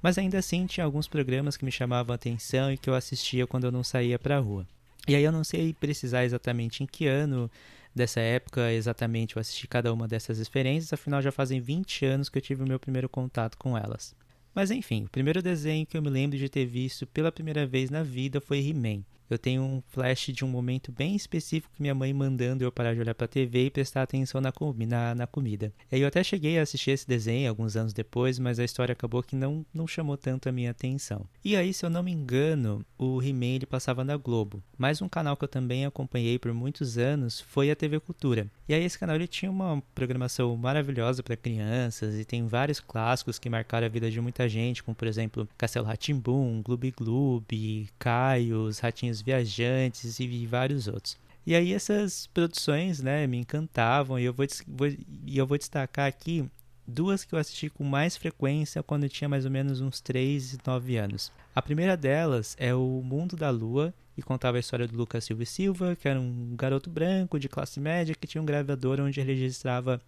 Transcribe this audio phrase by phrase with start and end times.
[0.00, 3.48] Mas ainda assim tinha alguns programas que me chamavam a atenção e que eu assistia
[3.48, 4.64] quando eu não saía pra rua.
[5.08, 7.50] E aí eu não sei precisar exatamente em que ano
[7.92, 12.38] dessa época exatamente eu assisti cada uma dessas referências, afinal já fazem 20 anos que
[12.38, 14.14] eu tive o meu primeiro contato com elas.
[14.54, 17.90] Mas enfim, o primeiro desenho que eu me lembro de ter visto pela primeira vez
[17.90, 21.94] na vida foi He-Man eu tenho um flash de um momento bem específico que minha
[21.94, 24.52] mãe mandando eu parar de olhar para a TV e prestar atenção na,
[24.88, 25.72] na, na comida.
[25.90, 29.22] E eu até cheguei a assistir esse desenho alguns anos depois, mas a história acabou
[29.22, 31.24] que não, não chamou tanto a minha atenção.
[31.44, 34.62] E aí, se eu não me engano, o He-Man passava na Globo.
[34.76, 38.50] Mas um canal que eu também acompanhei por muitos anos foi a TV Cultura.
[38.70, 43.36] E aí esse canal ele tinha uma programação maravilhosa para crianças e tem vários clássicos
[43.36, 48.62] que marcaram a vida de muita gente, como por exemplo Castelo Ratimbum, Gloob Gloob, Caio,
[48.62, 51.18] os Ratinhos Viajantes e vários outros.
[51.44, 56.06] E aí essas produções, né, me encantavam e eu vou, vou, e eu vou destacar
[56.06, 56.48] aqui
[56.86, 60.52] duas que eu assisti com mais frequência quando eu tinha mais ou menos uns 3
[60.52, 61.32] e 9 anos.
[61.52, 65.42] A primeira delas é o Mundo da Lua, e contava a história do Lucas Silva
[65.42, 69.20] e Silva, que era um garoto branco de classe média que tinha um gravador onde
[69.20, 70.00] ele registrava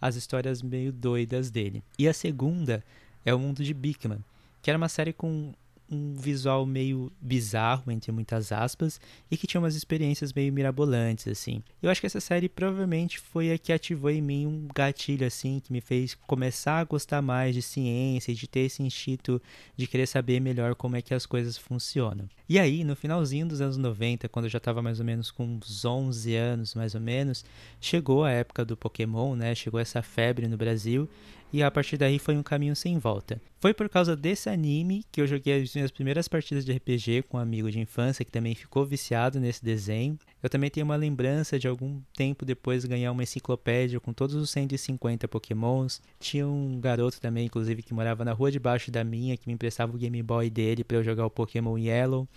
[0.00, 1.82] as histórias meio doidas dele.
[1.98, 2.84] E a segunda
[3.24, 4.24] é o Mundo de Bigman,
[4.62, 5.52] que era uma série com
[5.90, 9.00] um visual meio bizarro, entre muitas aspas,
[9.30, 11.62] e que tinha umas experiências meio mirabolantes, assim.
[11.82, 15.60] Eu acho que essa série provavelmente foi a que ativou em mim um gatilho, assim,
[15.60, 19.40] que me fez começar a gostar mais de ciência e de ter esse instinto
[19.76, 22.28] de querer saber melhor como é que as coisas funcionam.
[22.48, 25.44] E aí, no finalzinho dos anos 90, quando eu já estava mais ou menos com
[25.44, 27.44] uns 11 anos, mais ou menos,
[27.80, 29.54] chegou a época do Pokémon, né?
[29.54, 31.08] Chegou essa febre no Brasil,
[31.52, 33.40] e a partir daí foi um caminho sem volta.
[33.60, 37.38] Foi por causa desse anime que eu joguei as minhas primeiras partidas de RPG com
[37.38, 40.18] um amigo de infância que também ficou viciado nesse desenho.
[40.42, 44.50] Eu também tenho uma lembrança de algum tempo depois ganhar uma enciclopédia com todos os
[44.50, 46.00] 150 Pokémons.
[46.20, 49.94] Tinha um garoto também, inclusive, que morava na rua debaixo da minha, que me emprestava
[49.94, 52.28] o Game Boy dele para eu jogar o Pokémon Yellow.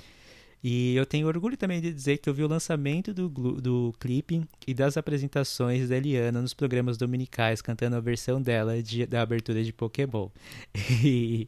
[0.64, 4.44] E eu tenho orgulho também de dizer que eu vi o lançamento do, do clipe
[4.68, 9.64] e das apresentações da Eliana nos programas dominicais, cantando a versão dela de, da abertura
[9.64, 10.30] de Pokémon.
[11.04, 11.48] E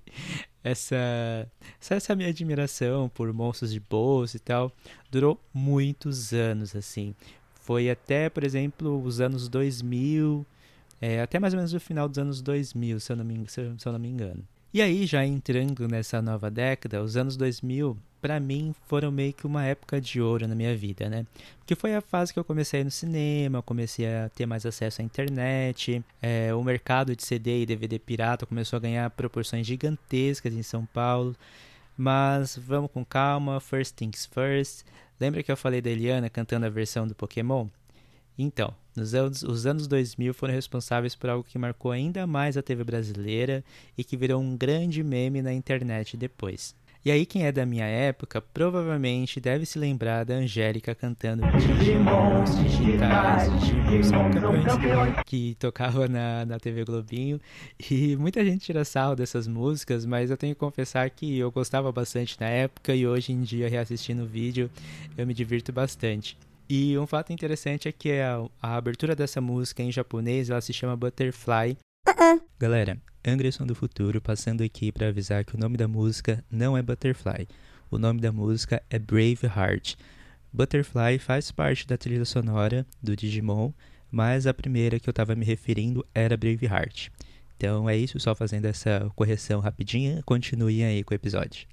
[0.64, 1.48] essa,
[1.90, 4.72] essa minha admiração por monstros de bolsa e tal
[5.12, 7.14] durou muitos anos, assim.
[7.62, 10.46] Foi até, por exemplo, os anos 2000,
[11.00, 13.62] é, até mais ou menos o final dos anos 2000, se eu não me, se
[13.62, 14.44] eu não me engano.
[14.74, 19.46] E aí, já entrando nessa nova década, os anos 2000 para mim foram meio que
[19.46, 21.26] uma época de ouro na minha vida, né?
[21.60, 25.04] Porque foi a fase que eu comecei no cinema, comecei a ter mais acesso à
[25.04, 30.64] internet, é, o mercado de CD e DVD pirata começou a ganhar proporções gigantescas em
[30.64, 31.36] São Paulo.
[31.98, 34.86] Mas vamos com calma, first things first.
[35.20, 37.68] Lembra que eu falei da Eliana cantando a versão do Pokémon?
[38.38, 42.64] Então, nos anos, os anos 2000 foram responsáveis por algo que marcou ainda mais a
[42.64, 43.66] TV brasileira
[43.98, 46.74] e que virou um grande meme na internet depois.
[47.06, 52.58] E aí, quem é da minha época provavelmente deve se lembrar da Angélica cantando Digimons
[52.58, 53.52] Digitais,
[53.90, 57.42] Digimons Campeões, que tocava na, na TV Globinho.
[57.92, 61.92] E muita gente tira sarro dessas músicas, mas eu tenho que confessar que eu gostava
[61.92, 64.72] bastante na época e hoje em dia, reassistindo o vídeo,
[65.18, 66.38] eu me divirto bastante.
[66.70, 70.72] E um fato interessante é que a, a abertura dessa música em japonês ela se
[70.72, 71.78] chama Butterfly.
[72.08, 72.42] Uh -uh.
[72.58, 76.82] Galera, Anderson do Futuro passando aqui para avisar que o nome da música não é
[76.82, 77.48] Butterfly.
[77.90, 79.96] O nome da música é Brave Heart.
[80.52, 83.72] Butterfly faz parte da trilha sonora do Digimon,
[84.12, 87.10] mas a primeira que eu estava me referindo era Brave Heart.
[87.56, 91.66] Então é isso, só fazendo essa correção rapidinha, continuem aí com o episódio.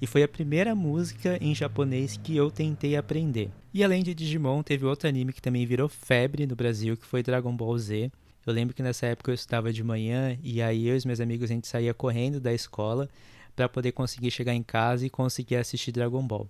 [0.00, 3.50] E foi a primeira música em japonês que eu tentei aprender.
[3.72, 7.22] E além de Digimon, teve outro anime que também virou febre no Brasil, que foi
[7.22, 8.12] Dragon Ball Z.
[8.46, 11.50] Eu lembro que nessa época eu estudava de manhã e aí eu e meus amigos
[11.50, 13.08] a gente saía correndo da escola
[13.54, 16.48] para poder conseguir chegar em casa e conseguir assistir Dragon Ball.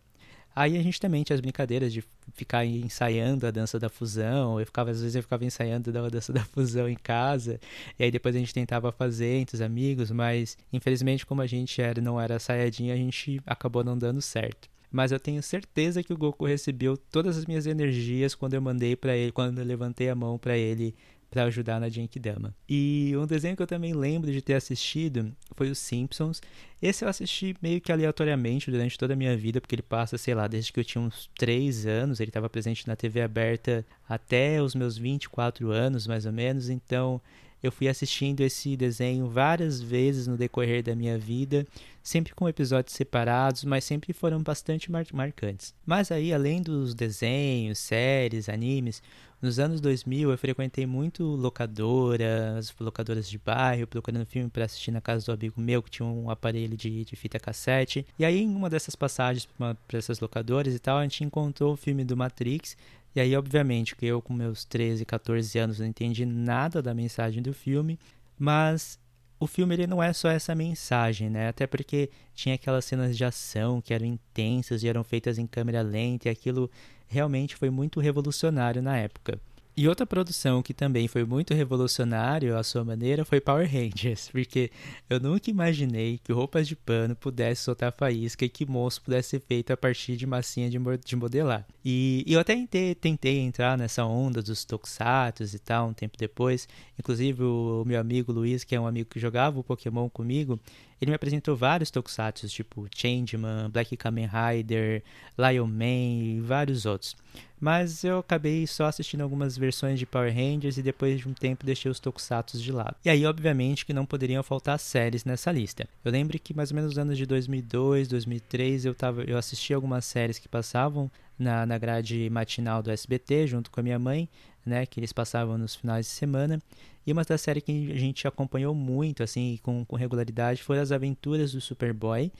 [0.54, 2.04] Aí a gente também tinha as brincadeiras de
[2.34, 4.60] ficar ensaiando a dança da fusão.
[4.60, 7.58] Eu ficava, às vezes eu ficava ensaiando a dança da fusão em casa.
[7.98, 11.80] E aí depois a gente tentava fazer entre os amigos, mas infelizmente como a gente
[11.80, 14.68] era, não era saiadinha, a gente acabou não dando certo.
[14.90, 18.94] Mas eu tenho certeza que o Goku recebeu todas as minhas energias quando eu mandei
[18.94, 20.94] para ele, quando eu levantei a mão para ele
[21.32, 22.54] para ajudar na Genkidama.
[22.68, 26.42] E um desenho que eu também lembro de ter assistido foi os Simpsons.
[26.80, 30.34] Esse eu assisti meio que aleatoriamente durante toda a minha vida, porque ele passa, sei
[30.34, 34.62] lá, desde que eu tinha uns 3 anos, ele estava presente na TV aberta até
[34.62, 37.18] os meus 24 anos, mais ou menos, então
[37.62, 41.66] eu fui assistindo esse desenho várias vezes no decorrer da minha vida,
[42.02, 45.72] sempre com episódios separados, mas sempre foram bastante mar marcantes.
[45.86, 49.02] Mas aí, além dos desenhos, séries, animes,
[49.42, 55.00] nos anos 2000 eu frequentei muito locadoras, locadoras de bairro, procurando filme para assistir na
[55.00, 58.06] casa do amigo meu que tinha um aparelho de, de fita cassete.
[58.18, 61.76] E aí, em uma dessas passagens para essas locadoras e tal, a gente encontrou o
[61.76, 62.76] filme do Matrix
[63.14, 67.42] e aí, obviamente, que eu com meus 13, 14 anos não entendi nada da mensagem
[67.42, 67.98] do filme,
[68.38, 68.98] mas
[69.38, 71.48] o filme ele não é só essa mensagem, né?
[71.48, 75.82] Até porque tinha aquelas cenas de ação que eram intensas e eram feitas em câmera
[75.82, 76.70] lenta, e aquilo
[77.12, 79.38] realmente foi muito revolucionário na época.
[79.74, 84.70] E outra produção que também foi muito revolucionário à sua maneira foi Power Rangers, porque
[85.08, 89.40] eu nunca imaginei que roupas de pano pudesse soltar faísca e que monstro pudesse ser
[89.40, 91.66] feito a partir de massinha de, de modelar.
[91.82, 96.18] E, e, eu até tentei, tentei, entrar nessa onda dos tokusatsu e tal um tempo
[96.18, 96.68] depois.
[96.98, 100.60] Inclusive o meu amigo Luiz, que é um amigo que jogava o Pokémon comigo,
[101.02, 105.02] ele me apresentou vários tokusatsu, tipo Changeman, Black Kamen Rider,
[105.36, 107.16] Lion Man e vários outros.
[107.60, 111.66] Mas eu acabei só assistindo algumas versões de Power Rangers e depois de um tempo
[111.66, 112.94] deixei os tokusatsu de lado.
[113.04, 115.88] E aí, obviamente, que não poderiam faltar séries nessa lista.
[116.04, 119.74] Eu lembro que mais ou menos nos anos de 2002, 2003, eu, tava, eu assisti
[119.74, 124.28] algumas séries que passavam na, na grade matinal do SBT junto com a minha mãe,
[124.64, 126.60] né, que eles passavam nos finais de semana.
[127.06, 130.92] E uma das séries que a gente acompanhou muito, assim, com, com regularidade, foram as
[130.92, 132.32] aventuras do Superboy,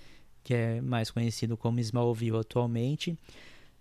[0.44, 3.16] que é mais conhecido como Smallville atualmente.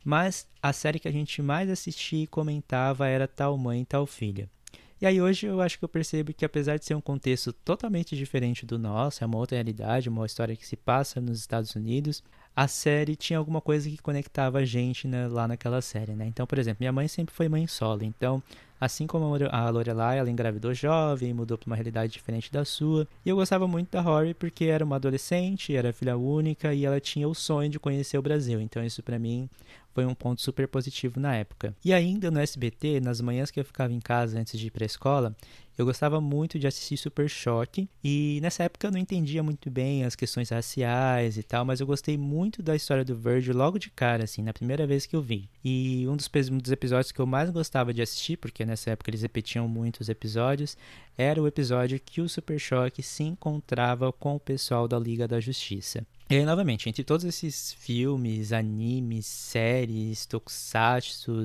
[0.03, 4.49] Mas a série que a gente mais assistia e comentava era Tal Mãe, Tal Filha.
[4.99, 8.15] E aí hoje eu acho que eu percebo que apesar de ser um contexto totalmente
[8.15, 12.23] diferente do nosso, é uma outra realidade, uma história que se passa nos Estados Unidos,
[12.55, 16.25] a série tinha alguma coisa que conectava a gente né, lá naquela série, né?
[16.25, 18.43] Então, por exemplo, minha mãe sempre foi mãe solo, então
[18.81, 23.07] Assim como a Lorelai, ela engravidou jovem, mudou para uma realidade diferente da sua.
[23.23, 26.99] E eu gostava muito da Rory porque era uma adolescente, era filha única e ela
[26.99, 28.59] tinha o sonho de conhecer o Brasil.
[28.59, 29.47] Então isso para mim
[29.93, 31.75] foi um ponto super positivo na época.
[31.83, 34.83] E ainda no SBT, nas manhãs que eu ficava em casa antes de ir para
[34.83, 35.35] a escola,
[35.77, 40.03] eu gostava muito de assistir Super Choque e nessa época eu não entendia muito bem
[40.03, 43.89] as questões raciais e tal, mas eu gostei muito da história do Virgil logo de
[43.89, 45.49] cara, assim, na primeira vez que eu vi.
[45.63, 49.09] E um dos, um dos episódios que eu mais gostava de assistir, porque nessa época
[49.09, 50.77] eles repetiam muitos episódios,
[51.17, 55.39] era o episódio que o Super Choque se encontrava com o pessoal da Liga da
[55.39, 56.05] Justiça.
[56.31, 61.43] E aí, novamente, entre todos esses filmes, animes, séries, tokusatsu,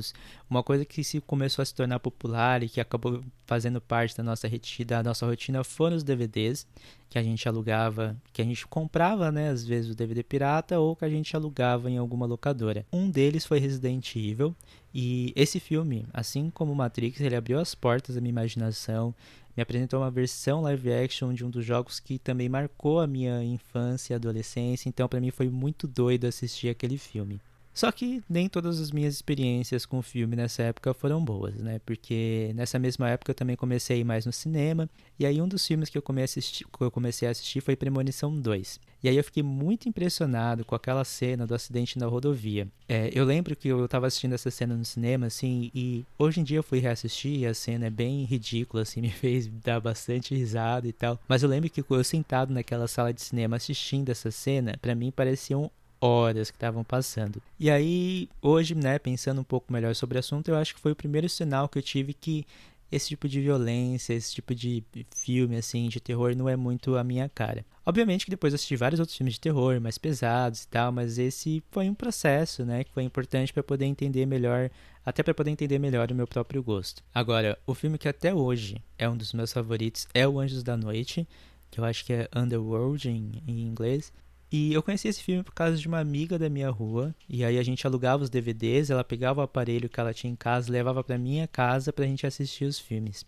[0.48, 4.22] uma coisa que se começou a se tornar popular e que acabou fazendo parte da
[4.22, 4.48] nossa,
[4.86, 6.68] da nossa rotina foram os DVDs
[7.10, 10.94] que a gente alugava, que a gente comprava, né, às vezes o DVD pirata ou
[10.94, 12.86] que a gente alugava em alguma locadora.
[12.92, 14.54] Um deles foi Resident Evil
[14.94, 19.12] e esse filme, assim como Matrix, ele abriu as portas da minha imaginação,
[19.56, 23.42] me apresentou uma versão live action de um dos jogos que também marcou a minha
[23.42, 27.40] infância e adolescência, então para mim foi muito doido assistir aquele filme.
[27.76, 31.78] Só que nem todas as minhas experiências com o filme nessa época foram boas, né?
[31.84, 34.88] Porque nessa mesma época eu também comecei a ir mais no cinema.
[35.18, 37.76] E aí um dos filmes que eu comecei a assistir, eu comecei a assistir foi
[37.76, 38.80] Premonição 2.
[39.06, 42.66] E aí eu fiquei muito impressionado com aquela cena do acidente na rodovia.
[42.88, 46.42] É, eu lembro que eu estava assistindo essa cena no cinema, assim, e hoje em
[46.42, 50.34] dia eu fui reassistir e a cena é bem ridícula, assim, me fez dar bastante
[50.34, 51.20] risada e tal.
[51.28, 55.12] Mas eu lembro que eu sentado naquela sala de cinema assistindo essa cena, para mim
[55.12, 55.70] parecia um
[56.00, 57.40] horas que estavam passando.
[57.60, 60.90] E aí, hoje, né, pensando um pouco melhor sobre o assunto, eu acho que foi
[60.90, 62.44] o primeiro sinal que eu tive que
[62.90, 67.04] esse tipo de violência, esse tipo de filme assim de terror não é muito a
[67.04, 67.64] minha cara.
[67.84, 71.62] Obviamente que depois assisti vários outros filmes de terror mais pesados e tal, mas esse
[71.70, 74.70] foi um processo, né, que foi importante para poder entender melhor,
[75.04, 77.02] até para poder entender melhor o meu próprio gosto.
[77.14, 80.76] Agora, o filme que até hoje é um dos meus favoritos é O Anjos da
[80.76, 81.28] Noite,
[81.70, 84.12] que eu acho que é Underworld em, em inglês.
[84.56, 87.14] E eu conheci esse filme por causa de uma amiga da minha rua.
[87.28, 90.36] E aí a gente alugava os DVDs, ela pegava o aparelho que ela tinha em
[90.36, 93.26] casa, levava para minha casa pra gente assistir os filmes.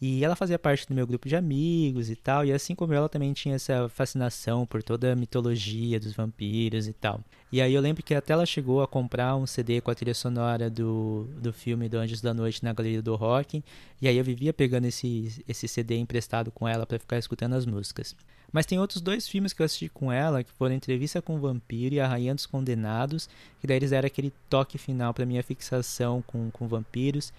[0.00, 3.08] E ela fazia parte do meu grupo de amigos e tal, e assim como ela
[3.08, 7.20] também tinha essa fascinação por toda a mitologia dos vampiros e tal.
[7.52, 10.14] E aí eu lembro que até ela chegou a comprar um CD com a trilha
[10.14, 13.62] sonora do, do filme do Anjos da Noite na Galeria do Rock,
[14.00, 17.66] e aí eu vivia pegando esse, esse CD emprestado com ela para ficar escutando as
[17.66, 18.16] músicas.
[18.52, 21.40] Mas tem outros dois filmes que eu assisti com ela, que foram Entrevista com o
[21.40, 23.28] Vampiro e A Rainha dos Condenados,
[23.60, 27.32] que daí eles deram aquele toque final para minha fixação com, com vampiros.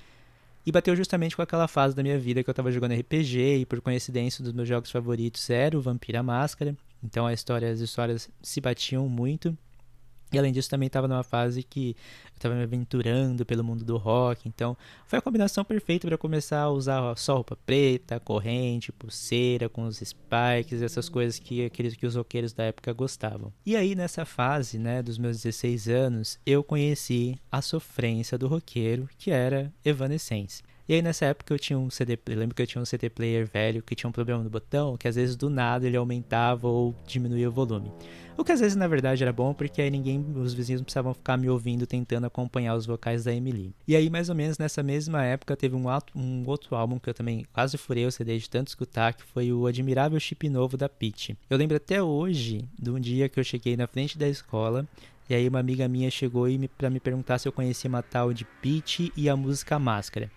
[0.66, 3.66] E bateu justamente com aquela fase da minha vida que eu estava jogando RPG e
[3.66, 6.76] por coincidência um dos meus jogos favoritos era o Vampiro a Máscara.
[7.04, 9.58] Então a história, as histórias se batiam muito.
[10.32, 13.98] E além disso, também estava numa fase que eu estava me aventurando pelo mundo do
[13.98, 14.48] rock.
[14.48, 19.86] Então, foi a combinação perfeita para começar a usar só roupa preta, corrente, pulseira, com
[19.86, 23.52] os spikes, essas coisas que, aqueles, que os roqueiros da época gostavam.
[23.66, 29.10] E aí, nessa fase, né, dos meus 16 anos, eu conheci a sofrência do roqueiro,
[29.18, 30.64] que era Evanescence.
[30.88, 33.48] E aí nessa época eu tinha um CD, lembro que eu tinha um CD player
[33.48, 36.96] velho que tinha um problema no botão, que às vezes do nada ele aumentava ou
[37.06, 37.92] diminuía o volume.
[38.38, 41.14] O que às vezes na verdade era bom porque aí ninguém, os vizinhos não precisavam
[41.14, 43.74] ficar me ouvindo tentando acompanhar os vocais da Emily.
[43.88, 45.86] E aí mais ou menos nessa mesma época teve um,
[46.16, 49.54] um outro álbum que eu também quase furei o CD de tanto escutar, que foi
[49.54, 51.38] o Admirável Chip Novo da Peach.
[51.50, 54.88] Eu lembro até hoje de um dia que eu cheguei na frente da escola
[55.30, 58.02] e aí uma amiga minha chegou e me, para me perguntar se eu conhecia uma
[58.02, 60.30] tal de Peach e a música Máscara.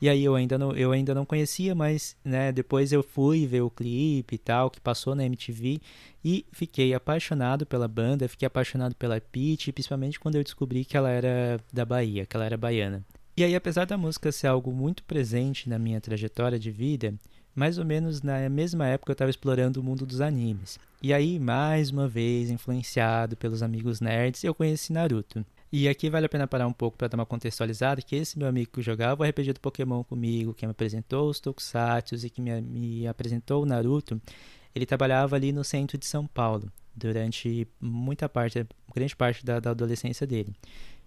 [0.00, 3.60] E aí eu ainda não, eu ainda não conhecia, mas né, depois eu fui ver
[3.60, 5.80] o clipe e tal, que passou na MTV,
[6.24, 11.10] e fiquei apaixonado pela banda, fiquei apaixonado pela Peach, principalmente quando eu descobri que ela
[11.10, 13.04] era da Bahia, que ela era baiana.
[13.36, 17.14] E aí, apesar da música ser algo muito presente na minha trajetória de vida,
[17.54, 20.78] mais ou menos na mesma época eu estava explorando o mundo dos animes.
[21.02, 25.44] E aí, mais uma vez, influenciado pelos amigos nerds, eu conheci Naruto.
[25.72, 28.48] E aqui vale a pena parar um pouco para dar uma contextualizada, que esse meu
[28.48, 32.40] amigo que jogava o RPG do Pokémon comigo, que me apresentou os Tokusatsu e que
[32.40, 34.20] me, me apresentou o Naruto,
[34.74, 39.70] ele trabalhava ali no centro de São Paulo durante muita parte, grande parte da, da
[39.70, 40.52] adolescência dele.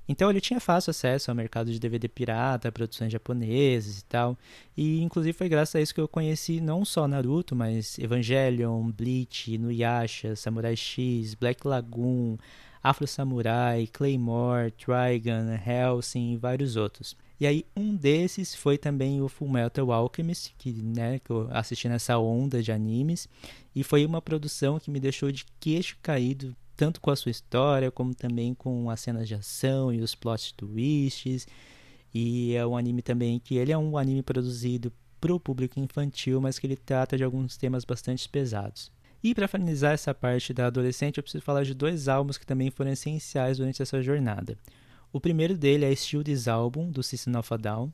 [0.08, 4.38] Então ele tinha fácil acesso ao mercado de DVD pirata, produções japonesas e tal.
[4.76, 9.58] E inclusive foi graças a isso que eu conheci não só Naruto, mas Evangelion, Bleach,
[9.58, 12.38] Nuyasha, Samurai X, Black Lagoon,
[12.84, 17.16] Afro Samurai, Claymore, Trigun, Hellsing e vários outros.
[17.40, 22.18] E aí um desses foi também o Fullmetal Alchemist, que, né, que eu assisti nessa
[22.18, 23.30] onda de animes,
[23.74, 27.92] e foi uma produção que me deixou de queixo caído tanto com a sua história,
[27.92, 31.48] como também com as cenas de ação e os plot twists.
[32.14, 36.42] E é um anime também que ele é um anime produzido para o público infantil,
[36.42, 38.92] mas que ele trata de alguns temas bastante pesados.
[39.24, 42.70] E para finalizar essa parte da adolescente, eu preciso falar de dois álbuns que também
[42.70, 44.58] foram essenciais durante essa jornada.
[45.14, 47.94] O primeiro dele é Still This Album, do System of a Down.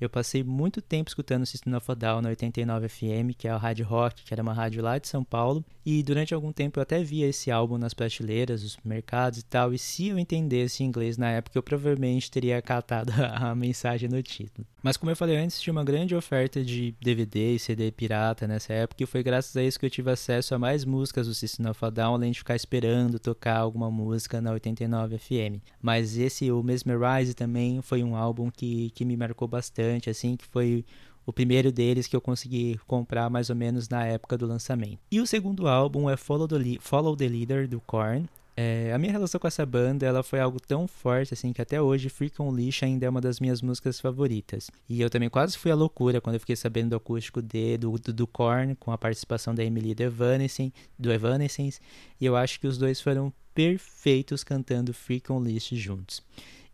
[0.00, 3.56] Eu passei muito tempo escutando System of a Down na 89 FM, que é a
[3.56, 6.82] rádio rock, que era uma rádio lá de São Paulo, e durante algum tempo eu
[6.82, 11.16] até via esse álbum nas prateleiras, nos mercados e tal, e se eu entendesse inglês
[11.16, 14.66] na época, eu provavelmente teria catado a mensagem no título.
[14.82, 18.72] Mas como eu falei antes, tinha uma grande oferta de DVD e CD pirata nessa
[18.72, 21.68] época, e foi graças a isso que eu tive acesso a mais músicas do System
[21.68, 25.62] of a Down, além de ficar esperando tocar alguma música na 89 FM.
[25.80, 30.44] Mas esse, o Mesmerize também, foi um álbum que, que me marcou bastante, assim, que
[30.44, 30.84] foi
[31.28, 34.98] o primeiro deles que eu consegui comprar mais ou menos na época do lançamento.
[35.10, 38.26] E o segundo álbum é Follow the, Follow the Leader, do Korn.
[38.56, 41.80] É, a minha relação com essa banda ela foi algo tão forte assim que até
[41.80, 44.70] hoje Freak on Leash ainda é uma das minhas músicas favoritas.
[44.88, 48.12] E eu também quase fui à loucura quando eu fiquei sabendo do acústico do, do,
[48.12, 51.78] do Korn com a participação da Emily do Evanescence, do Evanescence
[52.20, 56.20] e eu acho que os dois foram perfeitos cantando Freak on Leash juntos.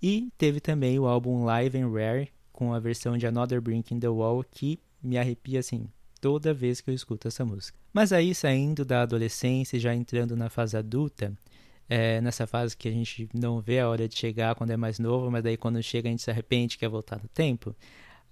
[0.00, 4.00] E teve também o álbum Live and Rare com a versão de Another Brink in
[4.00, 5.86] the Wall que me arrepia assim
[6.20, 7.78] toda vez que eu escuto essa música.
[7.92, 11.34] Mas aí saindo da adolescência e já entrando na fase adulta,
[11.86, 14.98] é, nessa fase que a gente não vê a hora de chegar quando é mais
[14.98, 17.76] novo, mas daí quando chega a gente se arrepende quer voltar no tempo.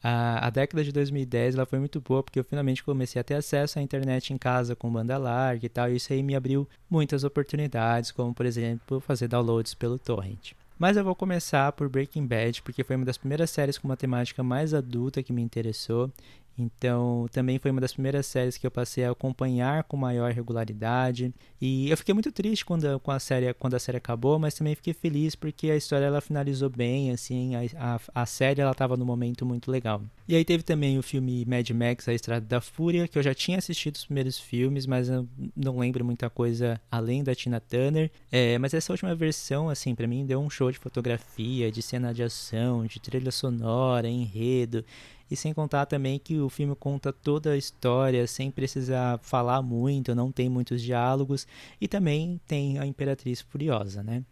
[0.03, 3.35] A, a, década de 2010 ela foi muito boa porque eu finalmente comecei a ter
[3.35, 6.67] acesso à internet em casa com banda larga e tal, e isso aí me abriu
[6.89, 10.55] muitas oportunidades, como por exemplo fazer downloads pelo torrent.
[10.79, 13.97] Mas eu vou começar por Breaking Bad, porque foi uma das primeiras séries com uma
[13.97, 16.11] temática mais adulta que me interessou
[16.59, 21.33] então, também foi uma das primeiras séries que eu passei a acompanhar com maior regularidade.
[21.61, 24.75] E eu fiquei muito triste quando, com a série, quando a série acabou, mas também
[24.75, 27.61] fiquei feliz porque a história ela finalizou bem, assim, a,
[27.95, 30.03] a, a série ela estava num momento muito legal.
[30.29, 33.35] E aí teve também o filme Mad Max, A Estrada da Fúria, que eu já
[33.35, 35.09] tinha assistido os primeiros filmes, mas
[35.57, 38.11] não lembro muita coisa além da Tina Turner.
[38.31, 42.13] É, mas essa última versão, assim, para mim deu um show de fotografia, de cena
[42.13, 44.85] de ação, de trilha sonora, enredo.
[45.33, 50.15] E sem contar também que o filme conta toda a história sem precisar falar muito,
[50.15, 51.47] não tem muitos diálogos
[51.81, 54.23] e também tem a Imperatriz Furiosa, né?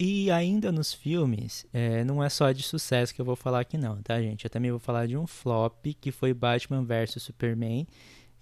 [0.00, 3.78] E ainda nos filmes, é, não é só de sucesso que eu vou falar aqui
[3.78, 4.44] não, tá gente?
[4.44, 7.86] Eu também vou falar de um flop que foi Batman vs Superman,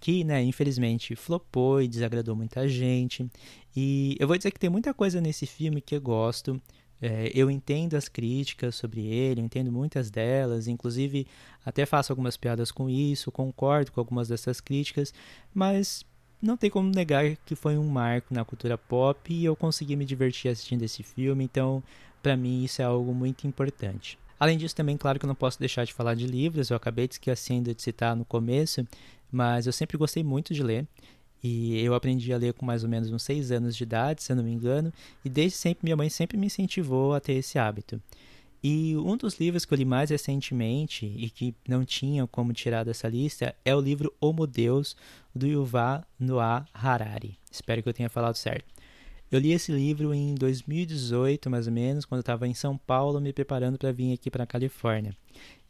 [0.00, 3.30] que, né, infelizmente flopou e desagradou muita gente.
[3.76, 6.58] E eu vou dizer que tem muita coisa nesse filme que eu gosto.
[7.00, 11.26] É, eu entendo as críticas sobre ele, eu entendo muitas delas, inclusive
[11.64, 15.14] até faço algumas piadas com isso, concordo com algumas dessas críticas,
[15.54, 16.04] mas
[16.42, 20.04] não tem como negar que foi um marco na cultura pop e eu consegui me
[20.04, 21.82] divertir assistindo esse filme, então
[22.22, 24.18] para mim isso é algo muito importante.
[24.40, 27.08] Além disso, também, claro que eu não posso deixar de falar de livros, eu acabei
[27.10, 28.86] esquecendo de citar no começo,
[29.30, 30.86] mas eu sempre gostei muito de ler.
[31.42, 34.32] E eu aprendi a ler com mais ou menos uns 6 anos de idade, se
[34.32, 34.92] eu não me engano,
[35.24, 38.00] e desde sempre minha mãe sempre me incentivou a ter esse hábito.
[38.62, 42.84] E um dos livros que eu li mais recentemente e que não tinha como tirar
[42.84, 44.96] dessa lista é o livro Homo Deus,
[45.32, 47.38] do Yuval Noah Harari.
[47.50, 48.66] Espero que eu tenha falado certo.
[49.30, 53.20] Eu li esse livro em 2018, mais ou menos, quando eu estava em São Paulo,
[53.20, 55.14] me preparando para vir aqui para a Califórnia.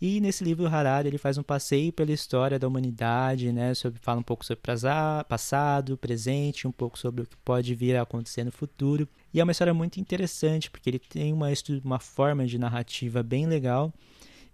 [0.00, 3.74] E nesse livro, o Harari ele faz um passeio pela história da humanidade, né?
[3.74, 4.62] Sobre, fala um pouco sobre
[5.28, 9.08] passado, presente, um pouco sobre o que pode vir a acontecer no futuro.
[9.34, 11.48] E é uma história muito interessante, porque ele tem uma,
[11.84, 13.92] uma forma de narrativa bem legal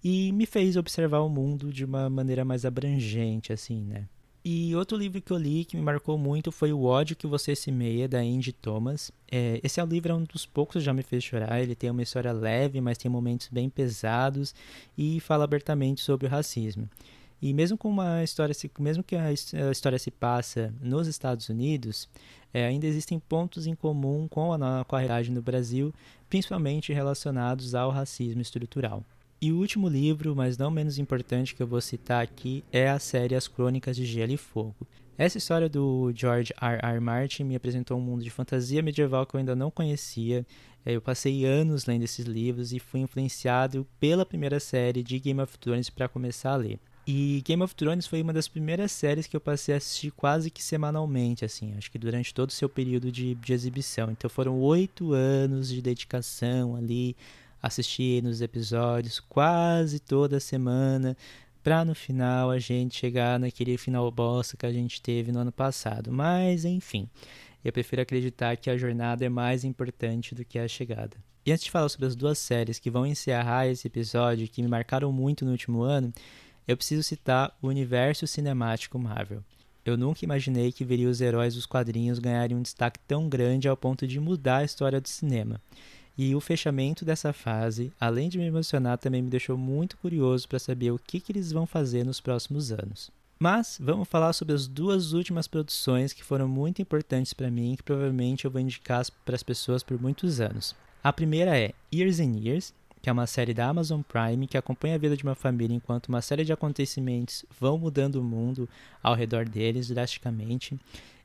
[0.02, 4.06] e me fez observar o mundo de uma maneira mais abrangente, assim, né?
[4.46, 7.56] E outro livro que eu li que me marcou muito foi O Ódio que Você
[7.56, 9.10] Semeia, da Andy Thomas.
[9.32, 11.62] É, esse é um livro é um dos poucos que já me fez chorar.
[11.62, 14.54] Ele tem uma história leve, mas tem momentos bem pesados
[14.98, 16.86] e fala abertamente sobre o racismo.
[17.40, 22.06] E mesmo com uma história, mesmo que a história se passa nos Estados Unidos,
[22.52, 25.92] é, ainda existem pontos em comum com a, com a realidade no Brasil,
[26.28, 29.02] principalmente relacionados ao racismo estrutural.
[29.40, 32.98] E o último livro, mas não menos importante que eu vou citar aqui, é a
[32.98, 34.86] série As Crônicas de Gelo e Fogo.
[35.16, 36.80] Essa história do George R.
[36.82, 37.00] R.
[37.00, 40.44] Martin me apresentou um mundo de fantasia medieval que eu ainda não conhecia.
[40.84, 45.40] É, eu passei anos lendo esses livros e fui influenciado pela primeira série de Game
[45.40, 46.80] of Thrones para começar a ler.
[47.06, 50.50] E Game of Thrones foi uma das primeiras séries que eu passei a assistir quase
[50.50, 54.10] que semanalmente, assim, acho que durante todo o seu período de, de exibição.
[54.10, 57.14] Então foram oito anos de dedicação ali,
[57.66, 61.16] assistir nos episódios quase toda semana,
[61.62, 65.52] para no final a gente chegar naquele final bosta que a gente teve no ano
[65.52, 66.12] passado.
[66.12, 67.08] Mas enfim,
[67.64, 71.16] eu prefiro acreditar que a jornada é mais importante do que a chegada.
[71.46, 74.68] E antes de falar sobre as duas séries que vão encerrar esse episódio que me
[74.68, 76.12] marcaram muito no último ano,
[76.66, 79.42] eu preciso citar o universo cinemático Marvel.
[79.84, 83.76] Eu nunca imaginei que veria os heróis dos quadrinhos ganharem um destaque tão grande ao
[83.76, 85.60] ponto de mudar a história do cinema.
[86.16, 90.58] E o fechamento dessa fase, além de me emocionar, também me deixou muito curioso para
[90.58, 93.10] saber o que, que eles vão fazer nos próximos anos.
[93.38, 97.76] Mas vamos falar sobre as duas últimas produções que foram muito importantes para mim e
[97.76, 100.74] que provavelmente eu vou indicar para as pessoas por muitos anos.
[101.02, 102.72] A primeira é Years and Years,
[103.02, 106.06] que é uma série da Amazon Prime que acompanha a vida de uma família enquanto
[106.06, 108.66] uma série de acontecimentos vão mudando o mundo
[109.02, 110.78] ao redor deles drasticamente.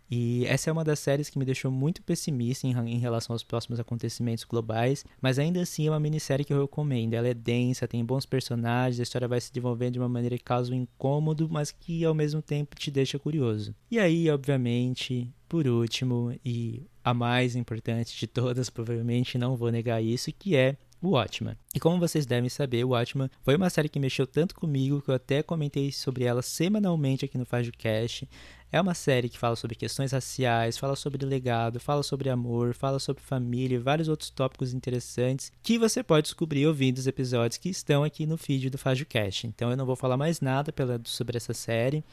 [0.09, 3.43] E essa é uma das séries que me deixou muito pessimista em, em, relação aos
[3.43, 7.13] próximos acontecimentos globais, mas ainda assim é uma minissérie que eu recomendo.
[7.13, 10.43] Ela é densa, tem bons personagens, a história vai se desenvolvendo de uma maneira que
[10.43, 13.75] causa um incômodo, mas que ao mesmo tempo te deixa curioso.
[13.91, 20.03] E aí, obviamente, por último, e a mais importante de todas, provavelmente não vou negar
[20.03, 21.55] isso, que é o Watchman.
[21.73, 25.09] E como vocês devem saber, o Watchman foi uma série que mexeu tanto comigo que
[25.09, 28.27] eu até comentei sobre ela semanalmente aqui no FajoCast.
[28.71, 32.99] É uma série que fala sobre questões raciais, fala sobre legado, fala sobre amor, fala
[32.99, 37.69] sobre família e vários outros tópicos interessantes que você pode descobrir ouvindo os episódios que
[37.69, 39.47] estão aqui no feed do FajoCast.
[39.47, 42.03] Então eu não vou falar mais nada pela, sobre essa série.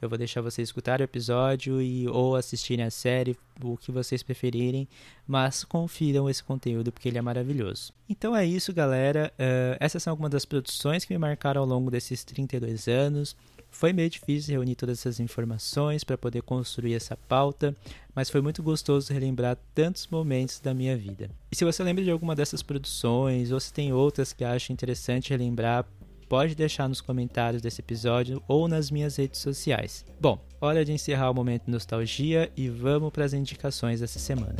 [0.00, 4.22] Eu vou deixar vocês escutarem o episódio e ou assistirem a série, o que vocês
[4.22, 4.86] preferirem,
[5.26, 7.92] mas confiram esse conteúdo porque ele é maravilhoso.
[8.08, 9.32] Então é isso, galera.
[9.34, 13.36] Uh, essas são algumas das produções que me marcaram ao longo desses 32 anos.
[13.76, 17.76] Foi meio difícil reunir todas essas informações para poder construir essa pauta,
[18.14, 21.28] mas foi muito gostoso relembrar tantos momentos da minha vida.
[21.52, 25.28] E se você lembra de alguma dessas produções, ou se tem outras que acha interessante
[25.28, 25.86] relembrar,
[26.26, 30.06] pode deixar nos comentários desse episódio ou nas minhas redes sociais.
[30.18, 34.56] Bom, hora de encerrar o momento nostalgia e vamos para as indicações dessa semana.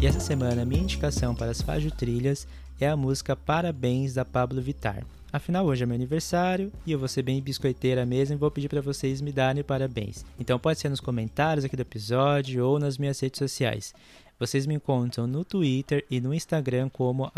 [0.00, 2.48] E essa semana, minha indicação para as Fajo Trilhas
[2.80, 5.04] é a música Parabéns da Pablo Vitar.
[5.30, 8.70] Afinal, hoje é meu aniversário e eu vou ser bem biscoiteira mesmo e vou pedir
[8.70, 10.24] para vocês me darem parabéns.
[10.38, 13.92] Então pode ser nos comentários aqui do episódio ou nas minhas redes sociais.
[14.38, 17.30] Vocês me encontram no Twitter e no Instagram como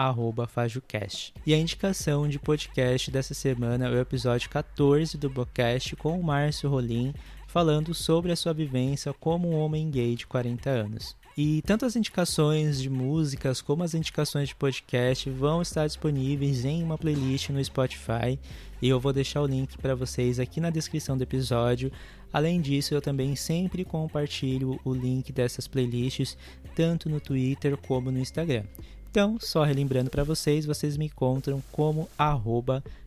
[0.47, 1.35] FajoCast.
[1.45, 6.23] E a indicação de podcast dessa semana é o episódio 14 do podcast com o
[6.23, 7.13] Márcio Rolim,
[7.49, 11.21] falando sobre a sua vivência como um homem gay de 40 anos.
[11.37, 16.83] E tanto as indicações de músicas como as indicações de podcast vão estar disponíveis em
[16.83, 18.39] uma playlist no Spotify
[18.83, 21.91] e eu vou deixar o link para vocês aqui na descrição do episódio.
[22.33, 26.37] Além disso, eu também sempre compartilho o link dessas playlists
[26.75, 28.65] tanto no Twitter como no Instagram.
[29.11, 32.09] Então, só relembrando para vocês, vocês me encontram como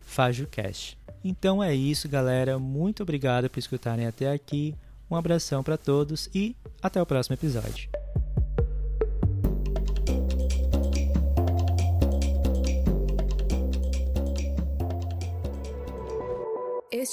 [0.00, 0.96] FajoCast.
[1.22, 2.58] Então é isso, galera.
[2.58, 4.74] Muito obrigado por escutarem até aqui.
[5.10, 7.95] Um abração para todos e até o próximo episódio.